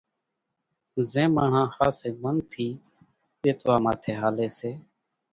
زين 1.11 1.29
ماڻۿان 1.35 1.67
ۿاسي 1.75 2.09
من 2.21 2.35
ٿي 2.51 2.67
ۮيتوا 3.41 3.75
ماٿي 3.83 4.11
ھالي 4.19 4.47
سي 4.57 4.71